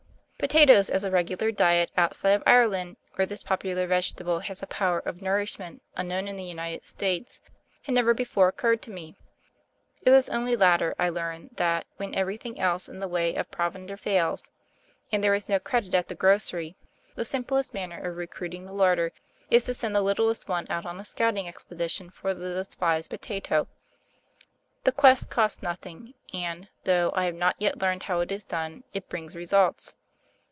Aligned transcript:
Potatoes 0.41 0.89
as 0.89 1.03
a 1.03 1.11
regular 1.11 1.51
diet, 1.51 1.91
outside 1.95 2.31
of 2.31 2.41
Ireland, 2.47 2.97
where 3.13 3.27
this 3.27 3.43
popular 3.43 3.85
vegetable 3.85 4.39
has 4.39 4.63
a 4.63 4.67
power 4.67 4.97
of 4.97 5.21
nourishment 5.21 5.83
unknown 5.95 6.27
in 6.27 6.35
the 6.35 6.43
United 6.43 6.87
States, 6.87 7.41
had 7.83 7.93
never 7.93 8.15
before 8.15 8.47
occurred 8.47 8.81
to 8.81 8.89
me. 8.89 9.15
It 10.01 10.09
was 10.09 10.29
only 10.29 10.55
later 10.55 10.95
I 10.97 11.09
learned 11.09 11.51
that, 11.57 11.85
when 11.97 12.15
everything 12.15 12.59
else 12.59 12.89
in 12.89 12.97
the 12.97 13.07
way 13.07 13.35
of 13.35 13.51
provender 13.51 13.95
fails, 13.95 14.49
and 15.11 15.23
there 15.23 15.35
is 15.35 15.47
no 15.47 15.59
credit 15.59 15.93
at 15.93 16.07
the 16.07 16.15
grocery, 16.15 16.75
the 17.13 17.23
simplest 17.23 17.75
manner 17.75 17.99
of 18.03 18.17
recruiting 18.17 18.65
the 18.65 18.73
larder 18.73 19.13
is 19.51 19.65
to 19.65 19.75
send 19.75 19.93
the 19.93 20.01
little 20.01 20.33
ones 20.47 20.69
out 20.71 20.87
on 20.87 20.99
a 20.99 21.05
scouting 21.05 21.47
expedition 21.47 22.09
for 22.09 22.33
the 22.33 22.51
despised 22.55 23.11
potato. 23.11 23.67
The 24.85 24.91
quest 24.91 25.29
costs 25.29 25.61
nothing, 25.61 26.15
and, 26.33 26.67
though 26.83 27.11
I 27.15 27.25
have 27.25 27.35
not 27.35 27.57
yet 27.59 27.77
learned 27.79 28.03
how 28.03 28.21
it 28.21 28.31
is 28.31 28.43
done, 28.43 28.83
it 28.91 29.07
brings 29.07 29.35
results. 29.35 29.93